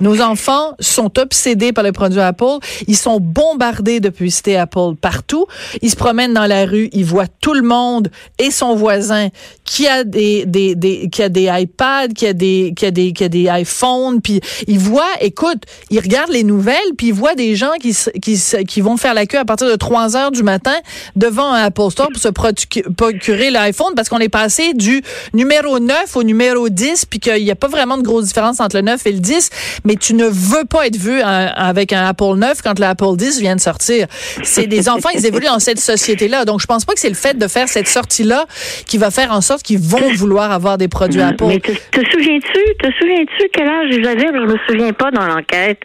Nos 0.00 0.20
enfants 0.20 0.72
sont 0.80 1.18
obsédés 1.18 1.72
par 1.72 1.84
les 1.84 1.92
produits 1.92 2.20
Apple. 2.20 2.58
Ils 2.86 2.96
sont 2.96 3.18
bombardés 3.20 4.00
de 4.00 4.08
publicité 4.08 4.56
Apple 4.56 4.94
partout. 5.00 5.46
Ils 5.82 5.90
se 5.90 5.96
promènent 5.96 6.34
dans 6.34 6.46
la 6.46 6.64
rue, 6.66 6.88
ils 6.92 7.04
voient 7.04 7.26
tout 7.40 7.54
le 7.54 7.62
monde 7.62 8.10
et 8.38 8.50
son 8.50 8.74
voisin 8.74 9.28
qui 9.64 9.86
a 9.86 10.04
des, 10.04 10.44
des, 10.46 10.74
des 10.74 11.08
qui 11.10 11.22
a 11.22 11.28
des 11.28 11.48
iPads, 11.52 12.08
qui 12.08 12.26
a 12.26 12.32
des 12.32 12.72
qui 12.76 12.86
a 12.86 12.90
des 12.90 13.12
qui 13.12 13.24
a 13.24 13.28
des 13.28 13.48
iPhones, 13.50 14.20
puis 14.20 14.40
ils 14.66 14.78
voient, 14.78 15.04
écoute, 15.20 15.62
ils 15.90 16.00
regardent 16.00 16.32
les 16.32 16.44
nouvelles, 16.44 16.76
puis 16.96 17.08
ils 17.08 17.14
voient 17.14 17.34
des 17.34 17.54
gens 17.54 17.72
qui 17.80 17.94
qui 18.20 18.38
qui 18.66 18.80
vont 18.80 18.96
faire 18.96 19.14
la 19.14 19.26
queue 19.26 19.38
à 19.38 19.44
partir 19.44 19.68
de 19.68 19.76
3 19.76 20.16
heures 20.16 20.30
du 20.32 20.42
matin 20.42 20.74
devant 21.16 21.52
un 21.52 21.64
Apple 21.64 21.90
Store 21.90 22.08
pour 22.12 22.20
se 22.20 22.28
procu- 22.28 22.90
procurer 22.94 23.50
l'iPhone 23.50 23.92
parce 23.94 24.08
qu'on 24.08 24.18
est 24.18 24.28
passé 24.28 24.72
du 24.74 25.02
numéro 25.34 25.78
9 25.78 26.16
au 26.16 26.22
numéro 26.22 26.68
10 26.68 27.06
puis 27.06 27.20
qu'il 27.20 27.44
n'y 27.44 27.50
a 27.50 27.56
pas 27.56 27.68
vraiment 27.68 27.96
de 27.98 28.02
grosse 28.02 28.26
différence 28.26 28.60
entre 28.60 28.76
le 28.76 28.82
9 28.82 29.06
et 29.06 29.12
le 29.12 29.20
10, 29.20 29.50
mais 29.84 29.89
tu 29.96 30.14
ne 30.14 30.24
veux 30.26 30.64
pas 30.64 30.86
être 30.86 30.96
vu 30.96 31.20
un- 31.20 31.46
avec 31.46 31.92
un 31.92 32.04
Apple 32.06 32.34
9 32.36 32.62
quand 32.62 32.78
l'Apple 32.78 33.16
10 33.16 33.40
vient 33.40 33.56
de 33.56 33.60
sortir. 33.60 34.06
C'est 34.42 34.66
des 34.66 34.88
enfants, 34.88 35.08
ils 35.14 35.26
évoluent 35.26 35.46
dans 35.46 35.58
cette 35.58 35.78
société-là. 35.80 36.44
Donc, 36.44 36.60
je 36.60 36.66
pense 36.66 36.84
pas 36.84 36.92
que 36.94 37.00
c'est 37.00 37.08
le 37.08 37.14
fait 37.14 37.36
de 37.38 37.48
faire 37.48 37.68
cette 37.68 37.88
sortie-là 37.88 38.46
qui 38.86 38.98
va 38.98 39.10
faire 39.10 39.32
en 39.32 39.40
sorte 39.40 39.62
qu'ils 39.62 39.78
vont 39.80 40.12
vouloir 40.14 40.52
avoir 40.52 40.78
des 40.78 40.88
produits 40.88 41.20
Apple. 41.20 41.44
Mais 41.46 41.58
te, 41.60 41.72
te 41.72 42.10
souviens-tu, 42.10 42.60
te 42.78 42.88
souviens-tu 42.98 43.48
quel 43.52 43.68
âge 43.68 43.88
ils 43.90 44.06
avaient? 44.06 44.26
Je 44.26 44.52
me 44.52 44.56
souviens 44.68 44.92
pas 44.92 45.10
dans 45.10 45.26
l'enquête. 45.26 45.80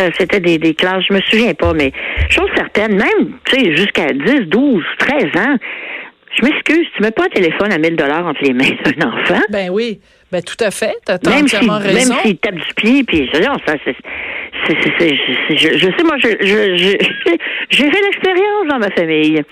Euh, 0.00 0.10
C'était 0.18 0.40
des, 0.40 0.58
des 0.58 0.74
classes, 0.74 1.04
je 1.08 1.14
me 1.14 1.20
souviens 1.30 1.54
pas, 1.54 1.72
mais 1.72 1.90
chose 2.28 2.50
certaine, 2.54 2.96
même, 2.96 3.32
tu 3.44 3.58
sais, 3.58 3.76
jusqu'à 3.76 4.06
10, 4.12 4.46
12, 4.48 4.82
13 4.98 5.24
ans, 5.36 5.56
Je 6.38 6.44
m'excuse, 6.44 6.86
tu 6.94 7.02
mets 7.02 7.12
pas 7.12 7.24
un 7.24 7.28
téléphone 7.28 7.72
à 7.72 7.78
1000 7.78 7.96
dollars 7.96 8.26
entre 8.26 8.42
les 8.42 8.52
mains 8.52 8.68
d'un 8.84 9.08
enfant. 9.08 9.40
Ben 9.48 9.70
oui, 9.70 10.00
ben 10.32 10.42
tout 10.42 10.56
à 10.64 10.70
fait. 10.70 10.94
T'as 11.04 11.18
Même 11.24 11.46
s'il 11.48 11.58
entièrement 11.58 11.78
raison. 11.78 12.14
même 12.14 12.22
s'il 12.24 12.36
tape 12.38 12.54
du 12.56 12.74
pied, 12.76 13.04
puis 13.04 13.30
non, 13.34 13.54
ça, 13.66 13.74
c'est, 13.84 13.94
je, 14.68 15.78
je 15.78 15.86
sais, 15.86 16.02
moi, 16.04 16.16
je, 16.22 16.28
j'ai 17.70 17.90
fait 17.90 18.00
l'expérience 18.02 18.66
dans 18.68 18.78
ma 18.78 18.90
famille. 18.90 19.42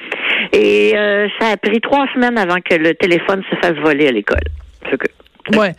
Et 0.53 0.93
euh, 0.97 1.29
ça 1.41 1.49
a 1.51 1.57
pris 1.57 1.81
trois 1.81 2.07
semaines 2.15 2.39
avant 2.39 2.57
que 2.69 2.75
le 2.75 2.95
téléphone 2.95 3.43
se 3.51 3.57
fasse 3.57 3.77
voler 3.83 4.09
à 4.09 4.13
l'école. 4.13 4.41
Que- 4.91 5.07
Ouais, 5.59 5.73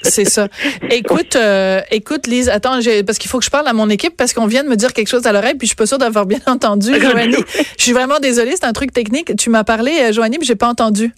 c'est 0.00 0.24
ça. 0.24 0.48
Écoute, 0.90 1.36
euh, 1.36 1.80
écoute, 1.90 2.26
Lise, 2.26 2.48
attends, 2.48 2.78
parce 3.06 3.18
qu'il 3.18 3.30
faut 3.30 3.38
que 3.38 3.44
je 3.44 3.50
parle 3.50 3.68
à 3.68 3.74
mon 3.74 3.90
équipe 3.90 4.16
parce 4.16 4.32
qu'on 4.32 4.46
vient 4.46 4.64
de 4.64 4.70
me 4.70 4.74
dire 4.76 4.94
quelque 4.94 5.08
chose 5.08 5.26
à 5.26 5.32
l'oreille, 5.32 5.52
puis 5.58 5.66
je 5.66 5.72
suis 5.72 5.76
pas 5.76 5.84
sûre 5.84 5.98
d'avoir 5.98 6.24
bien 6.24 6.38
entendu. 6.46 6.98
Joanie, 6.98 7.36
je 7.76 7.82
suis 7.82 7.92
vraiment 7.92 8.18
désolée, 8.20 8.52
c'est 8.56 8.64
un 8.64 8.72
truc 8.72 8.92
technique. 8.94 9.36
Tu 9.36 9.50
m'as 9.50 9.64
parlé, 9.64 9.92
euh, 10.00 10.12
Joanie, 10.12 10.38
puis 10.38 10.46
j'ai 10.46 10.56
pas 10.56 10.68
entendu. 10.68 11.12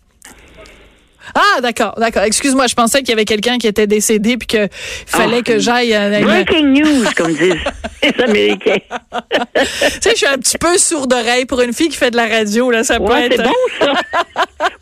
Ah, 1.35 1.61
d'accord, 1.61 1.95
d'accord. 1.99 2.23
Excuse-moi, 2.23 2.67
je 2.67 2.75
pensais 2.75 2.99
qu'il 3.01 3.11
y 3.11 3.13
avait 3.13 3.25
quelqu'un 3.25 3.59
qui 3.59 3.67
était 3.67 3.87
décédé 3.87 4.37
puis 4.37 4.47
que 4.47 4.69
fallait 5.07 5.39
Ah. 5.41 5.43
que 5.43 5.59
j'aille. 5.59 5.95
euh, 5.95 6.21
Breaking 6.23 6.67
news, 6.69 7.05
comme 7.17 7.35
disent 7.35 7.55
les 8.03 8.23
Américains. 8.23 8.77
tu 9.55 9.65
sais, 10.01 10.11
je 10.13 10.17
suis 10.17 10.27
un 10.27 10.39
petit 10.39 10.59
peu 10.59 10.77
sourde 10.79 11.11
d'oreille 11.11 11.45
pour 11.47 11.61
une 11.61 11.73
fille 11.73 11.89
qui 11.89 11.97
fait 11.97 12.11
de 12.11 12.17
la 12.17 12.27
radio 12.27 12.71
là. 12.71 12.85
Ça 12.85 12.99
peut 12.99 13.05
Ouais, 13.05 13.27
être. 13.27 13.37
c'est 13.37 13.43
bon, 13.43 13.53
ça. 13.81 13.93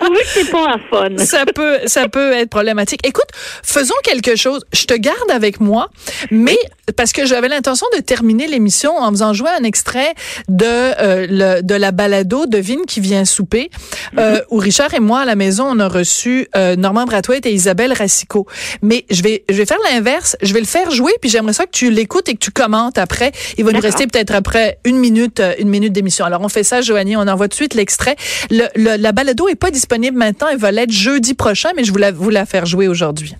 oui, 0.10 0.18
c'est 0.26 0.50
pas 0.50 0.74
un 0.74 0.78
fun. 0.90 1.24
ça 1.24 1.44
peut 1.46 1.78
ça 1.86 2.08
peut 2.08 2.32
être 2.32 2.50
problématique. 2.50 3.06
Écoute, 3.06 3.26
faisons 3.62 3.94
quelque 4.04 4.36
chose. 4.36 4.64
Je 4.72 4.84
te 4.84 4.94
garde 4.94 5.30
avec 5.30 5.60
moi, 5.60 5.88
mais 6.30 6.58
parce 6.96 7.12
que 7.12 7.26
j'avais 7.26 7.48
l'intention 7.48 7.86
de 7.96 8.00
terminer 8.00 8.46
l'émission 8.46 8.96
en 8.96 9.10
faisant 9.10 9.32
jouer 9.32 9.50
un 9.58 9.64
extrait 9.64 10.14
de 10.48 10.64
euh, 10.66 11.26
le- 11.28 11.62
de 11.62 11.74
la 11.74 11.92
balado 11.92 12.46
de 12.46 12.58
Vine 12.58 12.86
qui 12.86 13.00
vient 13.00 13.24
souper, 13.24 13.70
euh, 14.18 14.40
où 14.50 14.58
Richard 14.58 14.92
et 14.94 15.00
moi 15.00 15.20
à 15.20 15.24
la 15.24 15.34
maison 15.36 15.66
on 15.68 15.78
a 15.80 15.88
reçu 15.88 16.35
euh, 16.56 16.76
Normand 16.76 17.04
Brathwaite 17.04 17.46
et 17.46 17.52
Isabelle 17.52 17.92
Racicot. 17.92 18.46
Mais 18.82 19.04
je 19.10 19.22
vais 19.22 19.44
je 19.48 19.54
vais 19.54 19.66
faire 19.66 19.78
l'inverse. 19.90 20.36
Je 20.42 20.52
vais 20.54 20.60
le 20.60 20.66
faire 20.66 20.90
jouer 20.90 21.12
puis 21.20 21.30
j'aimerais 21.30 21.52
ça 21.52 21.64
que 21.66 21.70
tu 21.70 21.90
l'écoutes 21.90 22.28
et 22.28 22.34
que 22.34 22.38
tu 22.38 22.50
commentes 22.50 22.98
après. 22.98 23.32
Il 23.58 23.64
va 23.64 23.72
nous 23.72 23.80
rester 23.80 24.06
peut-être 24.06 24.34
après 24.34 24.78
une 24.84 24.98
minute 24.98 25.40
euh, 25.40 25.54
une 25.58 25.68
minute 25.68 25.92
d'émission. 25.92 26.24
Alors 26.24 26.40
on 26.42 26.48
fait 26.48 26.64
ça, 26.64 26.80
Joanie. 26.80 27.16
On 27.16 27.26
envoie 27.28 27.46
tout 27.48 27.50
de 27.50 27.62
suite 27.62 27.74
l'extrait. 27.74 28.16
Le, 28.50 28.66
le- 28.76 28.96
la 28.96 29.12
balado 29.12 29.48
est 29.48 29.54
pas 29.54 29.70
disponible 29.70 30.16
maintenant. 30.18 30.48
Elle 30.50 30.58
va 30.58 30.70
l'être 30.72 30.92
jeudi 30.92 31.34
prochain, 31.34 31.70
mais 31.76 31.84
je 31.84 31.92
voulais 31.92 32.12
vous 32.12 32.30
la 32.30 32.46
faire 32.46 32.66
jouer 32.66 32.88
aujourd'hui. 32.88 33.34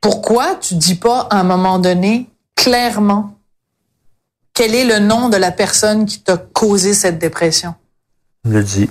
Pourquoi 0.00 0.56
tu 0.56 0.74
dis 0.74 0.94
pas 0.96 1.26
à 1.30 1.40
un 1.40 1.44
moment 1.44 1.78
donné 1.78 2.26
clairement 2.54 3.32
quel 4.54 4.74
est 4.74 4.84
le 4.84 5.00
nom 5.00 5.28
de 5.28 5.36
la 5.36 5.50
personne 5.52 6.06
qui 6.06 6.20
t'a 6.20 6.36
causé 6.38 6.94
cette 6.94 7.18
dépression? 7.18 7.74
le 8.48 8.62
dit. 8.62 8.88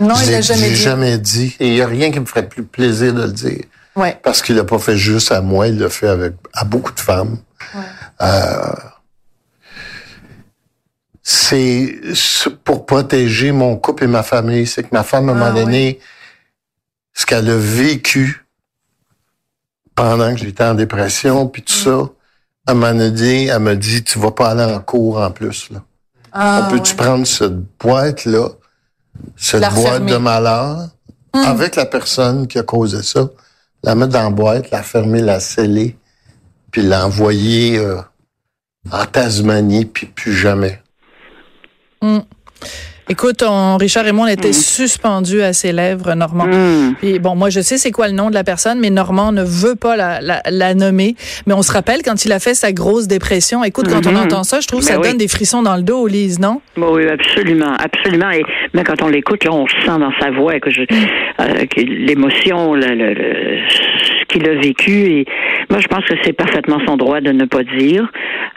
Non, 0.00 0.14
je 0.16 0.24
il 0.24 0.30
l'a 0.32 0.36
l'ai 0.38 0.42
jamais 0.42 0.68
dit. 0.70 0.76
jamais 0.76 1.18
dit. 1.18 1.56
Et 1.60 1.68
il 1.68 1.74
n'y 1.74 1.80
a 1.82 1.86
rien 1.86 2.10
qui 2.10 2.20
me 2.20 2.24
ferait 2.26 2.48
plus 2.48 2.64
plaisir 2.64 3.14
de 3.14 3.22
le 3.22 3.32
dire. 3.32 3.64
Ouais. 3.96 4.18
Parce 4.22 4.42
qu'il 4.42 4.56
l'a 4.56 4.64
pas 4.64 4.78
fait 4.78 4.96
juste 4.96 5.30
à 5.30 5.40
moi, 5.40 5.68
il 5.68 5.78
l'a 5.78 5.88
fait 5.88 6.08
avec 6.08 6.34
à 6.52 6.64
beaucoup 6.64 6.92
de 6.92 7.00
femmes. 7.00 7.38
Euh, 8.20 8.72
c'est 11.22 12.00
pour 12.64 12.86
protéger 12.86 13.52
mon 13.52 13.76
couple 13.76 14.04
et 14.04 14.08
ma 14.08 14.22
famille. 14.22 14.66
C'est 14.66 14.82
que 14.82 14.88
ma 14.92 15.02
femme, 15.04 15.28
à 15.28 15.32
un 15.32 15.36
Ah, 15.40 15.50
moment 15.50 15.60
donné, 15.64 16.00
ce 17.14 17.24
qu'elle 17.24 17.48
a 17.48 17.56
vécu 17.56 18.44
pendant 19.94 20.32
que 20.34 20.40
j'étais 20.40 20.64
en 20.64 20.74
dépression, 20.74 21.46
puis 21.46 21.62
tout 21.62 21.72
ça, 21.72 22.08
à 22.66 22.72
un 22.72 22.74
moment 22.74 22.94
donné, 22.94 23.46
elle 23.46 23.58
m'a 23.60 23.74
dit, 23.76 24.02
tu 24.02 24.18
vas 24.18 24.32
pas 24.32 24.50
aller 24.50 24.64
en 24.74 24.80
cours 24.80 25.18
en 25.20 25.30
plus. 25.30 25.70
Là. 25.70 25.82
Ah, 26.32 26.66
On 26.68 26.70
peut-tu 26.72 26.90
ouais. 26.92 26.96
prendre 26.96 27.26
cette 27.26 27.56
boîte-là, 27.78 28.48
cette 29.36 29.60
La 29.60 29.70
boîte 29.70 29.86
refermer. 29.86 30.12
de 30.12 30.16
malheur, 30.16 30.88
avec 31.32 31.76
la 31.76 31.86
personne 31.86 32.46
qui 32.46 32.58
a 32.58 32.62
causé 32.62 33.02
ça, 33.02 33.28
la 33.82 33.94
mettre 33.94 34.12
dans 34.12 34.24
la 34.24 34.30
boîte, 34.30 34.70
la 34.70 34.82
fermer, 34.82 35.20
la 35.20 35.40
sceller, 35.40 35.96
puis 36.70 36.82
l'envoyer 36.82 37.78
euh, 37.78 38.00
en 38.90 39.04
Tasmanie, 39.04 39.84
puis 39.84 40.06
plus 40.06 40.34
jamais. 40.34 40.82
Écoute, 43.10 43.42
on, 43.46 43.76
Richard 43.76 44.06
et 44.06 44.12
moi, 44.12 44.26
on 44.26 44.30
était 44.30 44.54
suspendus 44.54 45.42
à 45.42 45.52
ses 45.52 45.72
lèvres, 45.72 46.14
Normand. 46.14 46.46
Hmm. 46.46 46.94
Puis 47.00 47.18
bon, 47.18 47.34
moi 47.36 47.50
je 47.50 47.60
sais 47.60 47.76
c'est 47.76 47.90
quoi 47.90 48.06
le 48.08 48.14
nom 48.14 48.30
de 48.30 48.34
la 48.34 48.44
personne, 48.44 48.80
mais 48.80 48.88
Normand 48.88 49.30
ne 49.30 49.42
veut 49.42 49.74
pas 49.74 49.94
la, 49.94 50.22
la, 50.22 50.40
la 50.50 50.74
nommer. 50.74 51.14
Mais 51.46 51.52
on 51.52 51.60
se 51.60 51.70
rappelle 51.70 52.00
quand 52.02 52.24
il 52.24 52.32
a 52.32 52.38
fait 52.38 52.54
sa 52.54 52.72
grosse 52.72 53.06
dépression. 53.06 53.62
Écoute, 53.62 53.88
quand 53.90 54.06
on 54.06 54.12
Mhm. 54.12 54.22
entend 54.24 54.42
ça, 54.42 54.60
je 54.60 54.66
trouve 54.66 54.80
que 54.80 54.86
Ben 54.86 54.94
ça 54.94 55.00
oui. 55.00 55.08
donne 55.08 55.18
des 55.18 55.28
frissons 55.28 55.62
dans 55.62 55.76
le 55.76 55.82
dos, 55.82 56.06
Lise, 56.06 56.38
non? 56.40 56.62
Oui, 56.78 57.06
absolument, 57.06 57.74
absolument. 57.78 58.30
Et 58.30 58.42
mais 58.72 58.84
quand 58.84 59.02
on 59.02 59.08
l'écoute, 59.08 59.44
là, 59.44 59.52
on 59.52 59.66
sent 59.66 59.98
dans 59.98 60.12
sa 60.20 60.30
voix 60.30 60.58
que 60.60 60.70
je, 60.70 60.80
euh, 60.80 61.66
que 61.66 61.80
l'émotion, 61.80 62.72
le, 62.74 62.86
le- 62.86 63.12
le- 63.14 63.58
ce 64.24 64.38
qu'il 64.38 64.48
a 64.48 64.54
vécu. 64.54 64.92
Et 64.92 65.24
moi, 65.70 65.80
je 65.80 65.86
pense 65.88 66.04
que 66.04 66.14
c'est 66.22 66.32
parfaitement 66.32 66.78
son 66.86 66.96
droit 66.96 67.20
de 67.20 67.30
ne 67.32 67.44
pas 67.44 67.62
dire. 67.62 68.10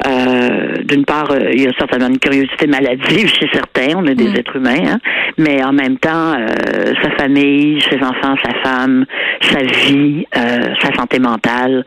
Euh, 0.05 0.75
D'une 0.83 1.05
part, 1.05 1.31
euh, 1.31 1.51
il 1.53 1.61
y 1.63 1.67
a 1.67 1.71
certainement 1.77 2.07
une 2.07 2.19
curiosité 2.19 2.67
maladive 2.67 3.27
chez 3.33 3.47
certains. 3.53 3.95
On 3.95 4.05
est 4.05 4.15
des 4.15 4.31
êtres 4.39 4.55
humains, 4.55 4.93
hein. 4.93 4.99
mais 5.37 5.63
en 5.63 5.73
même 5.73 5.97
temps, 5.97 6.33
euh, 6.33 6.93
sa 7.01 7.11
famille, 7.11 7.81
ses 7.89 7.97
enfants, 7.97 8.35
sa 8.43 8.53
femme, 8.63 9.05
sa 9.41 9.63
vie, 9.63 10.25
sa 10.33 10.93
santé 10.95 11.19
mentale. 11.19 11.83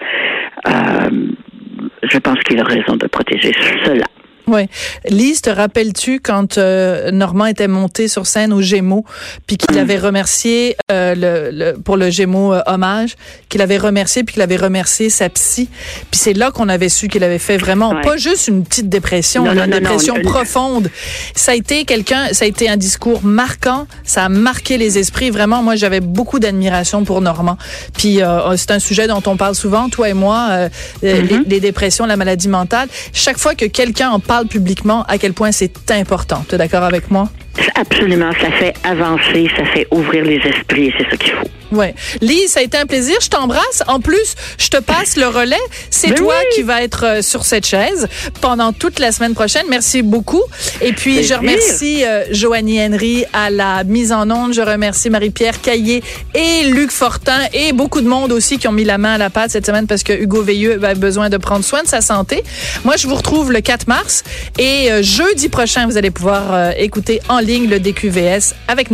je 2.02 2.18
pense 2.18 2.38
qu'il 2.40 2.60
a 2.60 2.64
raison 2.64 2.96
de 2.96 3.06
protéger 3.06 3.52
cela. 3.84 4.04
Oui. 4.46 4.62
Lise, 5.08 5.42
te 5.42 5.50
rappelles-tu 5.50 6.20
quand 6.20 6.58
euh, 6.58 7.10
Normand 7.10 7.46
était 7.46 7.68
monté 7.68 8.08
sur 8.08 8.26
scène 8.26 8.52
au 8.52 8.60
Gémeaux, 8.60 9.04
puis 9.46 9.56
qu'il 9.56 9.78
avait 9.78 9.98
remercié 9.98 10.76
euh, 10.90 11.14
le, 11.14 11.50
le- 11.52 11.78
pour 11.78 11.96
le 11.96 12.10
Gémeaux 12.10 12.52
euh, 12.54 12.62
hommage, 12.66 13.16
qu'il 13.48 13.62
avait 13.62 13.78
remercié, 13.78 14.24
puis 14.24 14.34
qu'il 14.34 14.42
avait 14.42 14.56
remercié 14.56 15.08
sa 15.10 15.28
psy? 15.28 15.68
Puis 16.10 16.18
c'est 16.20 16.32
là 16.32 16.50
qu'on 16.50 16.68
avait 16.68 16.88
su 16.88 17.08
qu'il 17.08 17.22
avait 17.24 17.38
fait 17.38 17.56
vraiment 17.56 17.90
Ouais. 17.90 18.02
pas 18.02 18.16
juste 18.16 18.48
une 18.48 18.64
petite 18.64 18.88
dépression, 18.88 19.44
Non, 19.44 19.52
une 19.52 19.58
non, 19.58 19.66
non, 19.66 19.78
dépression 19.78 20.14
profonde. 20.22 20.90
Ça 21.34 21.52
a 21.52 21.54
été 21.54 21.84
quelqu'un, 21.84 22.28
ça 22.32 22.44
a 22.44 22.48
été 22.48 22.68
un 22.68 22.76
discours 22.76 23.24
marquant, 23.24 23.86
ça 24.04 24.24
a 24.24 24.28
marqué 24.28 24.78
les 24.78 24.98
esprits. 24.98 25.30
Vraiment, 25.30 25.62
moi 25.62 25.76
j'avais 25.76 26.00
beaucoup 26.00 26.38
d'admiration 26.38 27.04
pour 27.04 27.20
Normand. 27.20 27.56
Puis 27.96 28.22
euh, 28.22 28.56
c'est 28.56 28.70
un 28.70 28.78
sujet 28.78 29.06
dont 29.06 29.22
on 29.26 29.36
parle 29.36 29.54
souvent, 29.54 29.88
toi 29.88 30.08
et 30.08 30.14
moi, 30.14 30.48
euh, 30.50 30.68
euh, 31.04 31.22
les, 31.22 31.38
les 31.46 31.60
dépressions, 31.60 32.06
la 32.06 32.16
maladie 32.16 32.48
mentale. 32.48 32.88
Chaque 33.12 33.38
fois 33.38 33.54
que 33.54 33.64
quelqu'un 33.66 34.10
en 34.10 34.20
parle 34.30 34.46
publiquement, 34.46 35.02
à 35.08 35.18
quel 35.18 35.32
point 35.32 35.50
c'est 35.50 35.90
important. 35.90 36.44
Tu 36.48 36.56
d'accord 36.56 36.84
avec 36.84 37.10
moi? 37.10 37.28
Absolument, 37.74 38.32
ça 38.40 38.50
fait 38.52 38.74
avancer, 38.84 39.48
ça 39.56 39.64
fait 39.66 39.86
ouvrir 39.90 40.24
les 40.24 40.36
esprits, 40.38 40.86
et 40.86 40.94
c'est 40.98 41.10
ça 41.10 41.16
qu'il 41.16 41.32
faut. 41.32 41.48
Ouais. 41.72 41.94
Lise, 42.20 42.50
ça 42.50 42.60
a 42.60 42.62
été 42.64 42.76
un 42.78 42.86
plaisir. 42.86 43.14
Je 43.22 43.28
t'embrasse. 43.28 43.84
En 43.86 44.00
plus, 44.00 44.34
je 44.58 44.68
te 44.70 44.78
passe 44.78 45.16
le 45.16 45.28
relais. 45.28 45.54
C'est 45.88 46.08
Ben 46.08 46.16
toi 46.16 46.34
oui. 46.36 46.44
qui 46.56 46.62
vas 46.62 46.82
être 46.82 47.06
euh, 47.06 47.22
sur 47.22 47.44
cette 47.44 47.64
chaise 47.64 48.08
pendant 48.40 48.72
toute 48.72 48.98
la 48.98 49.12
semaine 49.12 49.34
prochaine. 49.34 49.62
Merci 49.70 50.02
beaucoup. 50.02 50.42
Et 50.80 50.92
puis, 50.92 51.22
je 51.22 51.32
remercie 51.32 52.04
euh, 52.04 52.24
Joanie 52.32 52.84
Henry 52.84 53.24
à 53.32 53.50
la 53.50 53.84
mise 53.84 54.10
en 54.10 54.28
onde. 54.32 54.52
Je 54.52 54.62
remercie 54.62 55.10
Marie-Pierre 55.10 55.60
Caillé 55.60 56.02
et 56.34 56.64
Luc 56.64 56.90
Fortin 56.90 57.38
et 57.52 57.72
beaucoup 57.72 58.00
de 58.00 58.08
monde 58.08 58.32
aussi 58.32 58.58
qui 58.58 58.66
ont 58.66 58.72
mis 58.72 58.82
la 58.84 58.98
main 58.98 59.14
à 59.14 59.18
la 59.18 59.30
pâte 59.30 59.52
cette 59.52 59.66
semaine 59.66 59.86
parce 59.86 60.02
que 60.02 60.12
Hugo 60.12 60.42
Veilleux 60.42 60.82
a 60.84 60.94
besoin 60.94 61.28
de 61.30 61.36
prendre 61.36 61.64
soin 61.64 61.84
de 61.84 61.88
sa 61.88 62.00
santé. 62.00 62.42
Moi, 62.84 62.96
je 62.96 63.06
vous 63.06 63.14
retrouve 63.14 63.52
le 63.52 63.60
4 63.60 63.86
mars 63.86 64.24
et 64.58 64.90
euh, 64.90 65.02
jeudi 65.04 65.48
prochain, 65.48 65.86
vous 65.86 65.96
allez 65.96 66.10
pouvoir 66.10 66.52
euh, 66.52 66.72
écouter 66.76 67.20
en 67.28 67.38
ligne 67.38 67.49
le 67.58 67.80
DQVS 67.80 68.54
avec 68.68 68.88